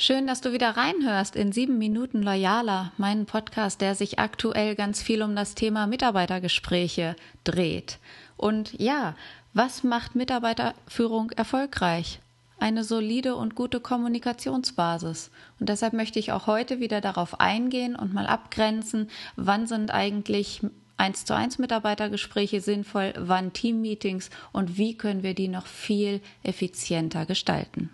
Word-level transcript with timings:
Schön, 0.00 0.28
dass 0.28 0.40
du 0.40 0.52
wieder 0.52 0.76
reinhörst 0.76 1.34
in 1.34 1.50
sieben 1.50 1.76
Minuten 1.76 2.22
Loyaler, 2.22 2.92
meinen 2.98 3.26
Podcast, 3.26 3.80
der 3.80 3.96
sich 3.96 4.20
aktuell 4.20 4.76
ganz 4.76 5.02
viel 5.02 5.24
um 5.24 5.34
das 5.34 5.56
Thema 5.56 5.88
Mitarbeitergespräche 5.88 7.16
dreht. 7.42 7.98
Und 8.36 8.78
ja, 8.78 9.16
was 9.54 9.82
macht 9.82 10.14
Mitarbeiterführung 10.14 11.32
erfolgreich? 11.32 12.20
Eine 12.60 12.84
solide 12.84 13.34
und 13.34 13.56
gute 13.56 13.80
Kommunikationsbasis. 13.80 15.32
Und 15.58 15.68
deshalb 15.68 15.94
möchte 15.94 16.20
ich 16.20 16.30
auch 16.30 16.46
heute 16.46 16.78
wieder 16.78 17.00
darauf 17.00 17.40
eingehen 17.40 17.96
und 17.96 18.14
mal 18.14 18.28
abgrenzen, 18.28 19.10
wann 19.34 19.66
sind 19.66 19.90
eigentlich 19.90 20.60
eins 20.96 21.24
zu 21.24 21.34
eins 21.34 21.58
Mitarbeitergespräche 21.58 22.60
sinnvoll, 22.60 23.14
wann 23.18 23.52
Teammeetings 23.52 24.30
und 24.52 24.78
wie 24.78 24.96
können 24.96 25.24
wir 25.24 25.34
die 25.34 25.48
noch 25.48 25.66
viel 25.66 26.20
effizienter 26.44 27.26
gestalten. 27.26 27.90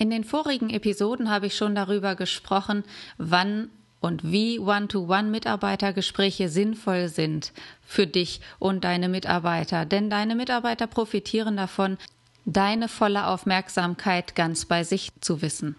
In 0.00 0.10
den 0.10 0.22
vorigen 0.22 0.70
Episoden 0.70 1.28
habe 1.28 1.46
ich 1.46 1.56
schon 1.56 1.74
darüber 1.74 2.14
gesprochen, 2.14 2.84
wann 3.18 3.68
und 4.00 4.30
wie 4.30 4.60
One-to-One-Mitarbeitergespräche 4.60 6.48
sinnvoll 6.48 7.08
sind 7.08 7.52
für 7.84 8.06
dich 8.06 8.40
und 8.60 8.84
deine 8.84 9.08
Mitarbeiter. 9.08 9.86
Denn 9.86 10.08
deine 10.08 10.36
Mitarbeiter 10.36 10.86
profitieren 10.86 11.56
davon, 11.56 11.98
deine 12.44 12.86
volle 12.86 13.26
Aufmerksamkeit 13.26 14.36
ganz 14.36 14.66
bei 14.66 14.84
sich 14.84 15.10
zu 15.20 15.42
wissen. 15.42 15.74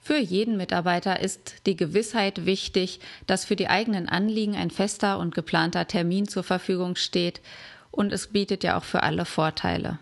Für 0.00 0.16
jeden 0.16 0.56
Mitarbeiter 0.56 1.20
ist 1.20 1.66
die 1.66 1.76
Gewissheit 1.76 2.46
wichtig, 2.46 3.00
dass 3.26 3.44
für 3.44 3.56
die 3.56 3.68
eigenen 3.68 4.08
Anliegen 4.08 4.56
ein 4.56 4.70
fester 4.70 5.18
und 5.18 5.34
geplanter 5.34 5.86
Termin 5.86 6.28
zur 6.28 6.44
Verfügung 6.44 6.96
steht 6.96 7.42
und 7.90 8.10
es 8.10 8.28
bietet 8.28 8.64
ja 8.64 8.78
auch 8.78 8.84
für 8.84 9.02
alle 9.02 9.26
Vorteile. 9.26 9.98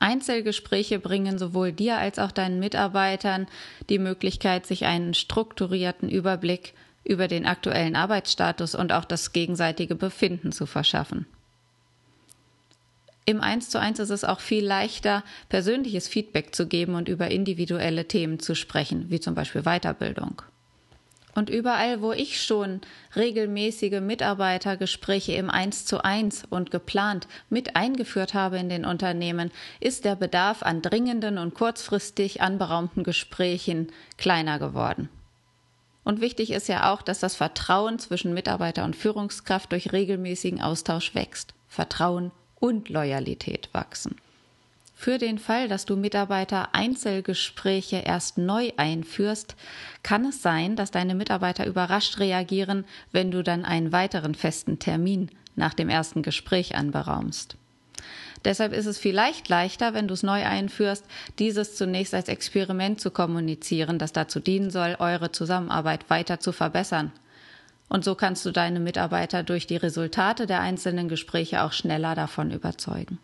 Einzelgespräche 0.00 0.98
bringen 0.98 1.38
sowohl 1.38 1.72
dir 1.72 1.98
als 1.98 2.18
auch 2.18 2.32
deinen 2.32 2.58
Mitarbeitern 2.58 3.46
die 3.88 3.98
Möglichkeit, 3.98 4.66
sich 4.66 4.84
einen 4.84 5.14
strukturierten 5.14 6.08
Überblick 6.08 6.74
über 7.04 7.28
den 7.28 7.46
aktuellen 7.46 7.96
Arbeitsstatus 7.96 8.74
und 8.74 8.92
auch 8.92 9.04
das 9.04 9.32
gegenseitige 9.32 9.94
Befinden 9.94 10.52
zu 10.52 10.66
verschaffen. 10.66 11.26
Im 13.24 13.40
1 13.40 13.70
zu 13.70 13.80
1 13.80 13.98
ist 13.98 14.10
es 14.10 14.24
auch 14.24 14.38
viel 14.38 14.64
leichter, 14.64 15.24
persönliches 15.48 16.06
Feedback 16.06 16.54
zu 16.54 16.68
geben 16.68 16.94
und 16.94 17.08
über 17.08 17.28
individuelle 17.28 18.06
Themen 18.06 18.38
zu 18.38 18.54
sprechen, 18.54 19.06
wie 19.10 19.18
zum 19.18 19.34
Beispiel 19.34 19.62
Weiterbildung. 19.62 20.42
Und 21.36 21.50
überall, 21.50 22.00
wo 22.00 22.12
ich 22.12 22.42
schon 22.42 22.80
regelmäßige 23.14 24.00
Mitarbeitergespräche 24.00 25.32
im 25.32 25.50
Eins 25.50 25.84
zu 25.84 26.02
eins 26.02 26.44
und 26.48 26.70
geplant 26.70 27.28
mit 27.50 27.76
eingeführt 27.76 28.32
habe 28.32 28.56
in 28.56 28.70
den 28.70 28.86
Unternehmen, 28.86 29.50
ist 29.78 30.06
der 30.06 30.16
Bedarf 30.16 30.62
an 30.62 30.80
dringenden 30.80 31.36
und 31.36 31.52
kurzfristig 31.52 32.40
anberaumten 32.40 33.04
Gesprächen 33.04 33.92
kleiner 34.16 34.58
geworden. 34.58 35.10
Und 36.04 36.22
wichtig 36.22 36.52
ist 36.52 36.68
ja 36.68 36.90
auch, 36.90 37.02
dass 37.02 37.20
das 37.20 37.36
Vertrauen 37.36 37.98
zwischen 37.98 38.32
Mitarbeiter 38.32 38.84
und 38.84 38.96
Führungskraft 38.96 39.72
durch 39.72 39.92
regelmäßigen 39.92 40.62
Austausch 40.62 41.14
wächst. 41.14 41.52
Vertrauen 41.68 42.30
und 42.60 42.88
Loyalität 42.88 43.68
wachsen. 43.72 44.16
Für 44.98 45.18
den 45.18 45.38
Fall, 45.38 45.68
dass 45.68 45.84
du 45.84 45.94
Mitarbeiter 45.94 46.74
Einzelgespräche 46.74 47.96
erst 47.96 48.38
neu 48.38 48.70
einführst, 48.78 49.54
kann 50.02 50.24
es 50.24 50.40
sein, 50.40 50.74
dass 50.74 50.90
deine 50.90 51.14
Mitarbeiter 51.14 51.66
überrascht 51.66 52.18
reagieren, 52.18 52.86
wenn 53.12 53.30
du 53.30 53.44
dann 53.44 53.66
einen 53.66 53.92
weiteren 53.92 54.34
festen 54.34 54.78
Termin 54.78 55.30
nach 55.54 55.74
dem 55.74 55.90
ersten 55.90 56.22
Gespräch 56.22 56.76
anberaumst. 56.76 57.56
Deshalb 58.44 58.72
ist 58.72 58.86
es 58.86 58.98
vielleicht 58.98 59.48
leichter, 59.50 59.92
wenn 59.92 60.08
du 60.08 60.14
es 60.14 60.22
neu 60.22 60.44
einführst, 60.44 61.04
dieses 61.38 61.76
zunächst 61.76 62.14
als 62.14 62.28
Experiment 62.28 62.98
zu 62.98 63.10
kommunizieren, 63.10 63.98
das 63.98 64.12
dazu 64.12 64.40
dienen 64.40 64.70
soll, 64.70 64.96
eure 64.98 65.30
Zusammenarbeit 65.30 66.08
weiter 66.08 66.40
zu 66.40 66.52
verbessern. 66.52 67.12
Und 67.88 68.02
so 68.02 68.14
kannst 68.14 68.46
du 68.46 68.50
deine 68.50 68.80
Mitarbeiter 68.80 69.42
durch 69.42 69.66
die 69.66 69.76
Resultate 69.76 70.46
der 70.46 70.60
einzelnen 70.60 71.08
Gespräche 71.08 71.62
auch 71.62 71.72
schneller 71.72 72.14
davon 72.14 72.50
überzeugen. 72.50 73.18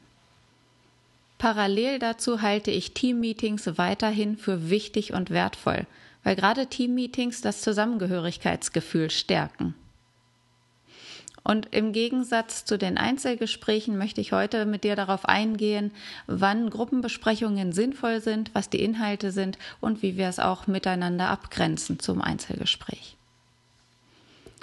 Parallel 1.43 1.99
dazu 1.99 2.41
halte 2.41 2.71
ich 2.71 2.95
Teammeetings 2.95 3.77
weiterhin 3.77 4.37
für 4.37 4.71
wichtig 4.71 5.13
und 5.13 5.31
wertvoll, 5.31 5.89
weil 6.23 6.37
gerade 6.37 6.69
Teammeetings 6.69 7.41
das 7.41 7.63
Zusammengehörigkeitsgefühl 7.63 9.11
stärken. 9.11 9.75
Und 11.43 11.67
im 11.73 11.93
Gegensatz 11.93 12.65
zu 12.65 12.79
den 12.79 12.97
Einzelgesprächen 12.97 13.99
möchte 13.99 14.21
ich 14.21 14.31
heute 14.31 14.67
mit 14.67 14.85
dir 14.85 14.95
darauf 14.95 15.25
eingehen, 15.25 15.91
wann 16.29 16.71
Gruppenbesprechungen 16.71 17.73
sinnvoll 17.73 18.21
sind, 18.21 18.55
was 18.55 18.71
die 18.71 18.85
Inhalte 18.85 19.33
sind 19.33 19.59
und 19.81 20.01
wie 20.01 20.17
wir 20.17 20.29
es 20.29 20.39
auch 20.39 20.69
miteinander 20.69 21.29
abgrenzen 21.29 21.99
zum 21.99 22.23
Einzelgespräch. 22.23 23.17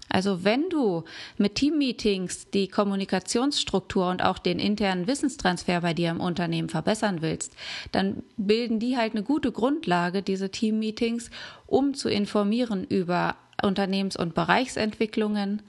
Also 0.10 0.44
wenn 0.44 0.70
du 0.70 1.04
mit 1.38 1.56
Teammeetings 1.56 2.50
die 2.50 2.68
Kommunikationsstruktur 2.68 4.10
und 4.10 4.24
auch 4.24 4.40
den 4.40 4.60
internen 4.60 5.08
Wissenstransfer 5.08 5.82
bei 5.82 5.94
dir 5.94 6.10
im 6.10 6.20
Unternehmen 6.20 6.70
verbessern 6.70 7.22
willst, 7.22 7.56
dann 7.92 8.24
bilden 8.36 8.80
die 8.80 8.98
halt 8.98 9.14
eine 9.14 9.24
gute 9.24 9.52
Grundlage, 9.52 10.24
diese 10.24 10.50
Teammeetings, 10.50 11.30
um 11.68 11.94
zu 11.94 12.10
informieren 12.10 12.84
über 12.84 13.36
Unternehmens- 13.62 14.18
und 14.18 14.34
Bereichsentwicklungen, 14.34 15.62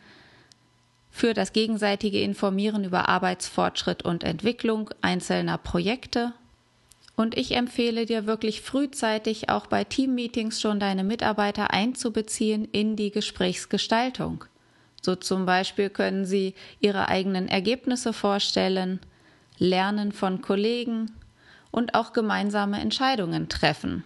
für 1.11 1.35
das 1.35 1.53
gegenseitige 1.53 2.21
Informieren 2.21 2.85
über 2.85 3.09
Arbeitsfortschritt 3.09 4.05
und 4.05 4.23
Entwicklung 4.23 4.91
einzelner 5.03 5.59
Projekte 5.59 6.33
und 7.17 7.37
ich 7.37 7.55
empfehle 7.55 8.07
dir 8.07 8.27
wirklich 8.27 8.63
frühzeitig 8.63 9.51
auch 9.51 9.67
bei 9.67 9.85
Teammeetings 9.85 10.61
schon 10.61 10.81
deine 10.81 11.05
Mitarbeiter 11.05 11.71
einzubeziehen 11.71 12.67
in 12.73 12.97
die 12.97 13.11
Gesprächsgestaltung. 13.11 14.45
So 15.03 15.17
zum 15.17 15.47
Beispiel 15.47 15.91
können 15.91 16.25
sie 16.25 16.55
ihre 16.81 17.09
eigenen 17.09 17.49
Ergebnisse 17.49 18.13
vorstellen, 18.13 19.01
lernen 19.59 20.13
von 20.13 20.41
Kollegen 20.41 21.11
und 21.71 21.95
auch 21.95 22.13
gemeinsame 22.13 22.81
Entscheidungen 22.81 23.49
treffen. 23.49 24.05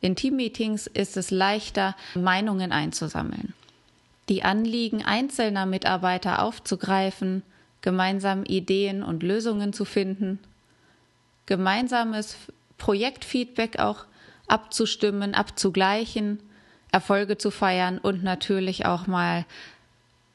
In 0.00 0.16
Teammeetings 0.16 0.86
ist 0.86 1.16
es 1.16 1.30
leichter, 1.30 1.96
Meinungen 2.14 2.72
einzusammeln, 2.72 3.52
die 4.28 4.44
Anliegen 4.44 5.04
einzelner 5.04 5.66
Mitarbeiter 5.66 6.42
aufzugreifen, 6.42 7.42
gemeinsam 7.82 8.44
Ideen 8.44 9.02
und 9.02 9.22
Lösungen 9.22 9.72
zu 9.72 9.84
finden 9.84 10.38
gemeinsames 11.46 12.36
Projektfeedback 12.78 13.78
auch 13.78 14.04
abzustimmen, 14.48 15.34
abzugleichen, 15.34 16.40
Erfolge 16.92 17.38
zu 17.38 17.50
feiern 17.50 17.98
und 17.98 18.22
natürlich 18.24 18.86
auch 18.86 19.06
mal 19.06 19.44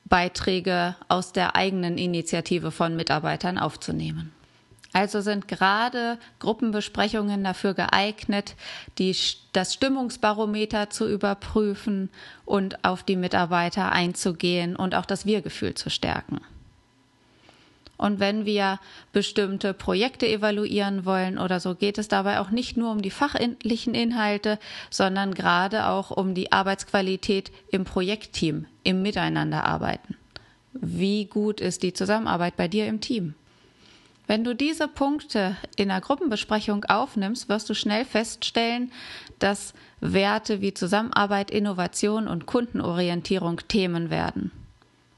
Beiträge 0.05 0.95
aus 1.07 1.33
der 1.33 1.55
eigenen 1.55 1.97
Initiative 1.97 2.71
von 2.71 2.95
Mitarbeitern 2.95 3.57
aufzunehmen. 3.57 4.31
Also 4.93 5.19
sind 5.19 5.49
gerade 5.49 6.17
Gruppenbesprechungen 6.39 7.43
dafür 7.43 7.73
geeignet, 7.73 8.55
die, 8.97 9.13
das 9.51 9.73
Stimmungsbarometer 9.73 10.89
zu 10.89 11.09
überprüfen 11.09 12.09
und 12.45 12.85
auf 12.85 13.03
die 13.03 13.17
Mitarbeiter 13.17 13.91
einzugehen 13.91 14.77
und 14.77 14.95
auch 14.95 15.05
das 15.05 15.25
Wir-Gefühl 15.25 15.73
zu 15.73 15.89
stärken. 15.89 16.39
Und 17.97 18.19
wenn 18.19 18.45
wir 18.45 18.79
bestimmte 19.13 19.73
Projekte 19.73 20.27
evaluieren 20.27 21.05
wollen 21.05 21.37
oder 21.37 21.59
so, 21.59 21.75
geht 21.75 21.97
es 21.97 22.07
dabei 22.07 22.39
auch 22.39 22.49
nicht 22.49 22.75
nur 22.75 22.91
um 22.91 23.01
die 23.01 23.11
fachlichen 23.11 23.93
Inhalte, 23.93 24.59
sondern 24.89 25.33
gerade 25.33 25.87
auch 25.87 26.11
um 26.11 26.33
die 26.33 26.51
Arbeitsqualität 26.51 27.51
im 27.71 27.85
Projektteam, 27.85 28.65
im 28.83 29.01
Miteinanderarbeiten. 29.01 30.17
Wie 30.73 31.25
gut 31.25 31.61
ist 31.61 31.83
die 31.83 31.93
Zusammenarbeit 31.93 32.57
bei 32.57 32.67
dir 32.67 32.85
im 32.87 32.99
Team? 32.99 33.33
Wenn 34.27 34.43
du 34.43 34.55
diese 34.55 34.87
Punkte 34.87 35.55
in 35.75 35.89
der 35.89 36.01
Gruppenbesprechung 36.01 36.83
aufnimmst, 36.85 37.47
wirst 37.47 37.69
du 37.69 37.75
schnell 37.75 38.05
feststellen, 38.05 38.91
dass 39.39 39.73
Werte 40.01 40.61
wie 40.61 40.73
Zusammenarbeit, 40.73 41.51
Innovation 41.51 42.27
und 42.27 42.45
Kundenorientierung 42.45 43.61
Themen 43.67 44.09
werden. 44.09 44.51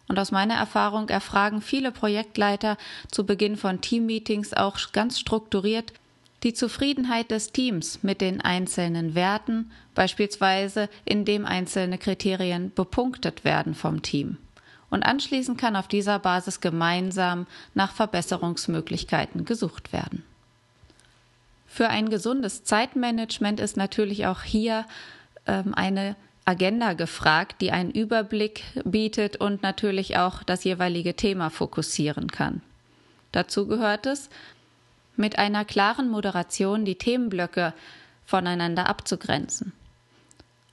Und 0.07 0.19
aus 0.19 0.31
meiner 0.31 0.56
Erfahrung 0.56 1.09
erfragen 1.09 1.62
viele 1.62 1.92
Projektleiter 1.92 2.77
zu 3.12 3.25
Beginn 3.25 3.57
von 3.57 3.81
Teammeetings 3.81 4.54
auch 4.54 4.77
ganz 4.94 5.19
strukturiert 5.19 5.94
die 6.44 6.54
Zufriedenheit 6.54 7.31
des 7.31 7.51
Teams 7.51 8.04
mit 8.04 8.21
den 8.21 8.42
einzelnen 8.42 9.15
Werten, 9.15 9.71
beispielsweise 9.95 10.88
indem 11.04 11.45
einzelne 11.45 11.98
Kriterien 11.98 12.71
bepunktet 12.74 13.44
werden 13.44 13.74
vom 13.74 14.01
Team. 14.01 14.38
Und 14.89 15.04
anschließend 15.04 15.57
kann 15.57 15.75
auf 15.75 15.88
dieser 15.88 16.19
Basis 16.19 16.62
gemeinsam 16.62 17.48
nach 17.74 17.92
Verbesserungsmöglichkeiten 17.92 19.45
gesucht 19.45 19.92
werden. 19.92 20.24
Für 21.68 21.89
ein 21.89 22.09
gesundes 22.09 22.63
Zeitmanagement 22.63 23.59
ist 23.59 23.75
natürlich 23.75 24.27
auch 24.27 24.44
hier 24.44 24.86
ähm, 25.45 25.74
eine 25.74 26.15
Agenda 26.47 26.94
gefragt, 26.94 27.57
die 27.59 27.71
einen 27.71 27.91
Überblick 27.91 28.63
bietet 28.85 29.35
und 29.35 29.63
natürlich 29.63 30.17
auch 30.17 30.44
das 30.44 30.63
jeweilige 30.63 31.13
Thema 31.13 31.49
fokussieren 31.49 32.31
kann. 32.31 32.61
Dazu 33.33 33.67
gehört 33.67 34.05
es, 34.05 34.29
Mit 35.19 35.39
einer 35.39 35.65
klaren 35.65 36.09
Moderation 36.09 36.85
die 36.85 36.95
Themenblöcke 36.95 37.73
voneinander 38.25 38.88
abzugrenzen. 38.88 39.73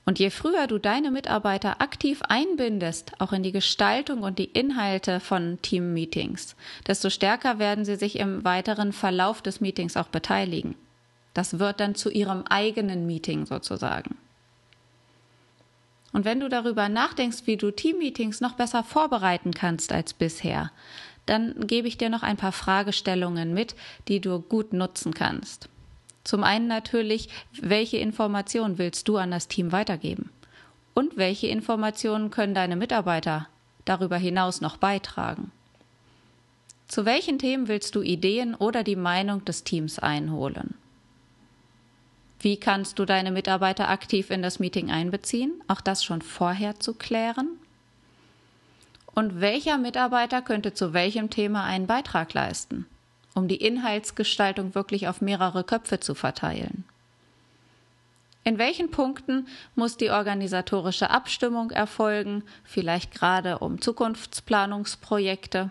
Und 0.05 0.19
je 0.19 0.29
früher 0.29 0.67
du 0.67 0.77
deine 0.77 1.09
Mitarbeiter 1.09 1.81
aktiv 1.81 2.21
einbindest, 2.21 3.13
auch 3.17 3.33
in 3.33 3.41
die 3.41 3.51
Gestaltung 3.51 4.21
und 4.21 4.37
die 4.37 4.45
Inhalte 4.45 5.19
von 5.19 5.57
Team-Meetings, 5.63 6.55
desto 6.85 7.09
stärker 7.09 7.57
werden 7.57 7.85
sie 7.85 7.95
sich 7.95 8.19
im 8.19 8.43
weiteren 8.43 8.93
Verlauf 8.93 9.41
des 9.41 9.61
Meetings 9.61 9.97
auch 9.97 10.09
beteiligen. 10.09 10.75
Das 11.33 11.57
wird 11.57 11.79
dann 11.79 11.95
zu 11.95 12.11
ihrem 12.11 12.43
eigenen 12.43 13.07
Meeting 13.07 13.47
sozusagen. 13.47 14.15
Und 16.15 16.23
wenn 16.23 16.39
du 16.39 16.47
darüber 16.47 16.87
nachdenkst, 16.87 17.39
wie 17.43 17.57
du 17.57 17.71
Team-Meetings 17.71 18.39
noch 18.39 18.53
besser 18.53 18.85
vorbereiten 18.85 19.51
kannst 19.51 19.91
als 19.91 20.13
bisher, 20.13 20.71
dann 21.25 21.67
gebe 21.67 21.89
ich 21.89 21.97
dir 21.97 22.09
noch 22.09 22.23
ein 22.23 22.37
paar 22.37 22.53
Fragestellungen 22.53 23.53
mit, 23.53 23.75
die 24.07 24.21
du 24.21 24.39
gut 24.39 24.71
nutzen 24.71 25.13
kannst. 25.13 25.67
Zum 26.23 26.45
einen 26.45 26.67
natürlich, 26.67 27.27
welche 27.59 27.97
Informationen 27.97 28.77
willst 28.77 29.09
du 29.09 29.17
an 29.17 29.29
das 29.29 29.49
Team 29.49 29.73
weitergeben? 29.73 30.29
Und 30.93 31.17
welche 31.17 31.47
Informationen 31.47 32.31
können 32.31 32.53
deine 32.53 32.77
Mitarbeiter 32.77 33.49
darüber 33.83 34.15
hinaus 34.15 34.61
noch 34.61 34.77
beitragen? 34.77 35.51
Zu 36.87 37.03
welchen 37.03 37.39
Themen 37.39 37.67
willst 37.67 37.93
du 37.93 38.01
Ideen 38.01 38.55
oder 38.55 38.85
die 38.85 38.95
Meinung 38.95 39.43
des 39.43 39.65
Teams 39.65 39.99
einholen? 39.99 40.75
Wie 42.45 42.57
kannst 42.57 42.99
du 42.99 43.05
deine 43.05 43.31
Mitarbeiter 43.31 43.89
aktiv 43.89 44.29
in 44.29 44.43
das 44.43 44.59
Meeting 44.59 44.91
einbeziehen? 44.91 45.51
Auch 45.67 45.81
das 45.81 46.03
schon 46.03 46.21
vorher 46.21 46.79
zu 46.79 46.93
klären. 46.93 47.49
Und 49.15 49.41
welcher 49.41 49.79
Mitarbeiter 49.79 50.43
könnte 50.43 50.75
zu 50.75 50.93
welchem 50.93 51.31
Thema 51.31 51.63
einen 51.63 51.87
Beitrag 51.87 52.35
leisten? 52.35 52.85
um 53.35 53.47
die 53.49 53.57
Inhaltsgestaltung 53.57 54.73
wirklich 54.73 55.07
auf 55.07 55.21
mehrere 55.21 55.63
Köpfe 55.63 55.99
zu 55.99 56.15
verteilen. 56.15 56.85
In 58.43 58.57
welchen 58.57 58.91
Punkten 58.91 59.47
muss 59.75 59.97
die 59.97 60.09
organisatorische 60.09 61.09
Abstimmung 61.09 61.71
erfolgen, 61.71 62.43
vielleicht 62.63 63.11
gerade 63.11 63.59
um 63.59 63.81
Zukunftsplanungsprojekte? 63.81 65.69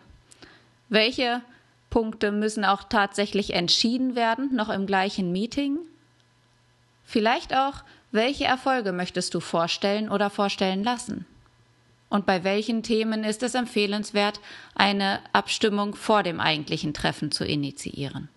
Welche 0.88 1.40
Punkte 1.88 2.32
müssen 2.32 2.64
auch 2.64 2.82
tatsächlich 2.82 3.54
entschieden 3.54 4.14
werden, 4.14 4.54
noch 4.54 4.68
im 4.68 4.86
gleichen 4.86 5.32
Meeting? 5.32 5.78
Vielleicht 7.04 7.54
auch, 7.54 7.84
welche 8.12 8.44
Erfolge 8.44 8.92
möchtest 8.92 9.34
du 9.34 9.40
vorstellen 9.40 10.08
oder 10.08 10.30
vorstellen 10.30 10.84
lassen? 10.84 11.26
und 12.14 12.26
bei 12.26 12.44
welchen 12.44 12.84
Themen 12.84 13.24
ist 13.24 13.42
es 13.42 13.56
empfehlenswert, 13.56 14.38
eine 14.76 15.18
Abstimmung 15.32 15.96
vor 15.96 16.22
dem 16.22 16.38
eigentlichen 16.38 16.94
Treffen 16.94 17.32
zu 17.32 17.44
initiieren. 17.44 18.28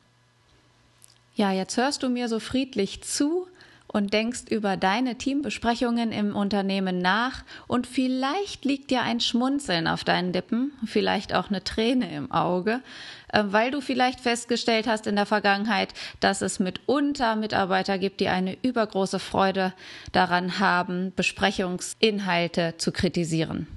Ja, 1.36 1.52
jetzt 1.52 1.78
hörst 1.78 2.02
du 2.02 2.10
mir 2.10 2.28
so 2.28 2.40
friedlich 2.40 3.04
zu 3.04 3.48
und 3.88 4.14
denkst 4.14 4.44
über 4.50 4.78
deine 4.78 5.16
Teambesprechungen 5.16 6.12
im 6.12 6.36
Unternehmen 6.36 7.00
nach 7.00 7.44
und 7.68 7.88
vielleicht 7.88 8.66
liegt 8.66 8.92
dir 8.92 9.02
ein 9.02 9.20
Schmunzeln 9.20 9.88
auf 9.88 10.04
deinen 10.04 10.34
Lippen, 10.34 10.74
vielleicht 10.86 11.34
auch 11.34 11.50
eine 11.50 11.64
Träne 11.64 12.14
im 12.14 12.32
Auge, 12.32 12.82
äh, 13.30 13.44
weil 13.48 13.72
du 13.72 13.82
vielleicht 13.82 14.20
festgestellt 14.20 14.88
hast 14.88 15.08
in 15.08 15.16
der 15.16 15.26
Vergangenheit, 15.26 15.94
dass 16.20 16.42
es 16.42 16.60
mitunter 16.60 17.36
Mitarbeiter 17.36 17.98
gibt, 17.98 18.20
die 18.20 18.28
eine 18.28 18.58
übergroße 18.62 19.20
Freude 19.20 19.74
daran 20.12 20.60
haben, 20.60 21.14
Besprechungsinhalte 21.16 22.76
zu 22.78 22.92
kritisieren. 22.92 23.68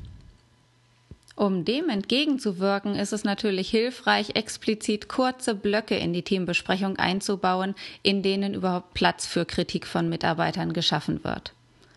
Um 1.36 1.64
dem 1.64 1.88
entgegenzuwirken, 1.88 2.96
ist 2.96 3.12
es 3.12 3.24
natürlich 3.24 3.70
hilfreich, 3.70 4.34
explizit 4.34 5.08
kurze 5.08 5.54
Blöcke 5.54 5.96
in 5.96 6.12
die 6.12 6.22
Teambesprechung 6.22 6.98
einzubauen, 6.98 7.74
in 8.02 8.22
denen 8.22 8.54
überhaupt 8.54 8.94
Platz 8.94 9.26
für 9.26 9.46
Kritik 9.46 9.86
von 9.86 10.08
Mitarbeitern 10.08 10.72
geschaffen 10.72 11.24
wird. 11.24 11.54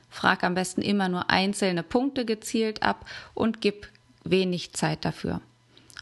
Frag 0.09 0.44
am 0.44 0.53
besten 0.53 0.81
immer 0.81 1.09
nur 1.09 1.30
einzelne 1.30 1.83
Punkte 1.83 2.24
gezielt 2.24 2.83
ab 2.83 3.06
und 3.33 3.62
gib 3.62 3.89
wenig 4.24 4.74
Zeit 4.74 5.03
dafür. 5.03 5.41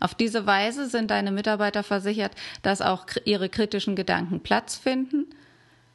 Auf 0.02 0.16
diese 0.16 0.46
Weise 0.46 0.90
sind 0.90 1.12
deine 1.12 1.32
Mitarbeiter 1.32 1.84
versichert, 1.84 2.34
dass 2.62 2.82
auch 2.82 3.06
ihre 3.24 3.50
kritischen 3.50 3.96
Gedanken 3.96 4.42
Platz 4.42 4.76
finden 4.76 5.28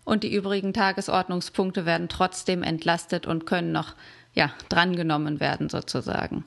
und 0.04 0.22
die 0.22 0.32
übrigen 0.32 0.72
Tagesordnungspunkte 0.72 1.84
werden 1.84 2.08
trotzdem 2.08 2.62
entlastet 2.62 3.26
und 3.26 3.46
können 3.46 3.72
noch 3.72 3.94
ja, 4.32 4.52
drangenommen 4.68 5.40
werden 5.40 5.68
sozusagen. 5.68 6.44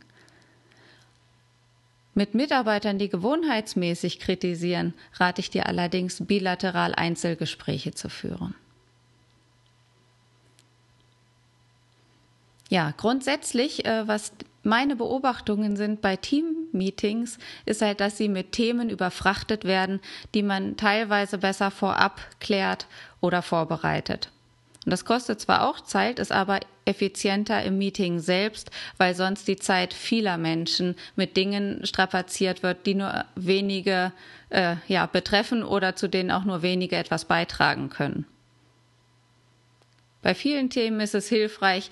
Mit 2.14 2.34
Mitarbeitern, 2.34 2.98
die 2.98 3.10
gewohnheitsmäßig 3.10 4.20
kritisieren, 4.20 4.94
rate 5.14 5.42
ich 5.42 5.50
dir 5.50 5.68
allerdings, 5.68 6.26
bilateral 6.26 6.94
Einzelgespräche 6.96 7.92
zu 7.92 8.10
führen. 8.10 8.56
Ja, 12.70 12.94
grundsätzlich, 12.96 13.86
äh, 13.86 14.08
was 14.08 14.32
meine 14.64 14.96
Beobachtungen 14.96 15.76
sind 15.76 16.02
bei 16.02 16.16
Team-Meetings, 16.16 17.40
ist 17.66 17.82
halt, 17.82 18.00
dass 18.00 18.18
sie 18.18 18.30
mit 18.30 18.52
Themen 18.52 18.90
überfrachtet 18.90 19.64
werden, 19.64 20.00
die 20.36 20.44
man 20.44 20.78
teilweise 20.78 21.38
besser 21.38 21.72
vorab 21.72 22.22
klärt 22.40 22.88
oder 23.22 23.42
vorbereitet. 23.42 24.32
Und 24.86 24.92
das 24.92 25.06
kostet 25.06 25.42
zwar 25.42 25.68
auch 25.68 25.82
Zeit, 25.82 26.20
ist 26.20 26.32
aber 26.32 26.62
effizienter 26.86 27.64
im 27.64 27.78
Meeting 27.78 28.20
selbst, 28.20 28.72
weil 28.98 29.14
sonst 29.14 29.48
die 29.48 29.58
Zeit 29.58 29.94
vieler 29.94 30.38
Menschen 30.38 30.96
mit 31.16 31.38
Dingen 31.38 31.86
strapaziert 31.86 32.64
wird, 32.64 32.86
die 32.86 32.96
nur 32.96 33.26
wenige 33.36 34.14
äh, 34.50 34.78
ja, 34.88 35.06
betreffen 35.06 35.64
oder 35.64 35.96
zu 35.96 36.08
denen 36.08 36.32
auch 36.32 36.46
nur 36.46 36.62
wenige 36.62 36.96
etwas 36.96 37.26
beitragen 37.26 37.90
können. 37.90 38.26
Bei 40.22 40.34
vielen 40.34 40.70
Themen 40.70 41.00
ist 41.00 41.16
es 41.16 41.30
hilfreich, 41.30 41.92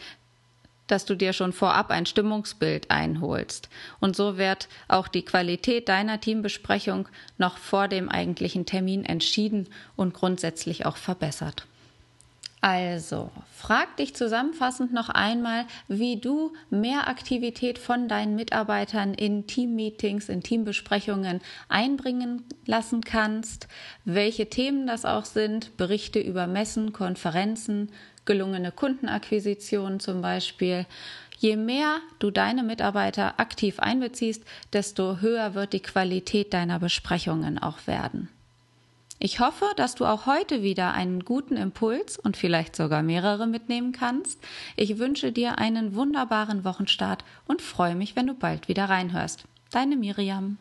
dass 0.88 1.06
du 1.06 1.16
dir 1.16 1.34
schon 1.34 1.54
vorab 1.54 1.92
ein 1.92 2.06
Stimmungsbild 2.06 2.90
einholst. 2.90 3.70
Und 4.00 4.16
so 4.16 4.38
wird 4.38 4.70
auch 4.88 5.10
die 5.10 5.24
Qualität 5.24 5.90
deiner 5.90 6.20
Teambesprechung 6.20 7.10
noch 7.38 7.58
vor 7.58 7.90
dem 7.90 8.10
eigentlichen 8.10 8.66
Termin 8.66 9.04
entschieden 9.04 9.68
und 9.98 10.14
grundsätzlich 10.14 10.86
auch 10.86 10.98
verbessert. 10.98 11.66
Also, 12.60 13.30
frag 13.54 13.98
dich 13.98 14.16
zusammenfassend 14.16 14.92
noch 14.92 15.10
einmal, 15.10 15.66
wie 15.88 16.20
du 16.20 16.54
mehr 16.72 17.08
Aktivität 17.08 17.78
von 17.78 18.08
deinen 18.08 18.36
Mitarbeitern 18.36 19.14
in 19.14 19.46
Teammeetings, 19.46 20.28
in 20.28 20.42
Teambesprechungen 20.42 21.42
einbringen 21.70 22.44
lassen 22.66 23.02
kannst, 23.02 23.68
welche 24.06 24.50
Themen 24.50 24.88
das 24.88 25.06
auch 25.06 25.26
sind, 25.26 25.78
Berichte 25.78 26.20
über 26.20 26.48
Messen, 26.48 26.94
Konferenzen, 26.94 27.92
gelungene 28.26 28.72
Kundenakquisition 28.72 30.00
zum 30.00 30.22
Beispiel. 30.22 30.88
Je 31.38 31.56
mehr 31.56 32.00
du 32.18 32.32
deine 32.32 32.64
Mitarbeiter 32.64 33.40
aktiv 33.40 33.80
einbeziehst, 33.80 34.44
desto 34.74 35.22
höher 35.22 35.54
wird 35.54 35.74
die 35.74 35.82
Qualität 35.82 36.54
deiner 36.54 36.80
Besprechungen 36.80 37.60
auch 37.60 37.86
werden. 37.86 38.30
Ich 39.20 39.40
hoffe, 39.40 39.66
dass 39.76 39.96
du 39.96 40.06
auch 40.06 40.28
heute 40.28 40.62
wieder 40.62 40.94
einen 40.94 41.26
guten 41.26 41.58
Impuls 41.58 42.20
und 42.20 42.38
vielleicht 42.38 42.76
sogar 42.76 43.02
mehrere 43.02 43.48
mitnehmen 43.48 43.92
kannst. 43.92 44.40
Ich 44.76 45.00
wünsche 45.00 45.32
dir 45.32 45.58
einen 45.58 45.96
wunderbaren 45.96 46.64
Wochenstart 46.64 47.26
und 47.48 47.64
freue 47.64 47.96
mich, 47.96 48.16
wenn 48.16 48.28
du 48.28 48.36
bald 48.36 48.68
wieder 48.68 48.86
reinhörst. 48.86 49.46
Deine 49.72 49.96
Miriam. 49.98 50.60